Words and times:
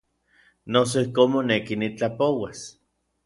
Noso 0.73 1.03
ijkon 1.05 1.29
moneki 1.33 1.73
nitlapouas. 1.81 2.59